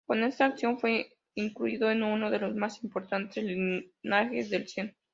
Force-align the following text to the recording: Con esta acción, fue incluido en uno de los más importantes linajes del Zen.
Con 0.07 0.23
esta 0.23 0.45
acción, 0.45 0.79
fue 0.79 1.15
incluido 1.35 1.91
en 1.91 2.01
uno 2.01 2.31
de 2.31 2.39
los 2.39 2.55
más 2.55 2.83
importantes 2.83 3.43
linajes 3.43 4.49
del 4.49 4.67
Zen. 4.67 4.95